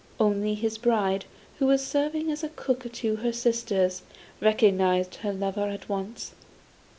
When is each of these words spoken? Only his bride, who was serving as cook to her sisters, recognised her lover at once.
Only 0.19 0.55
his 0.55 0.79
bride, 0.79 1.25
who 1.59 1.67
was 1.67 1.85
serving 1.85 2.31
as 2.31 2.43
cook 2.55 2.91
to 2.91 3.15
her 3.17 3.31
sisters, 3.31 4.01
recognised 4.41 5.13
her 5.17 5.31
lover 5.31 5.67
at 5.67 5.87
once. 5.89 6.33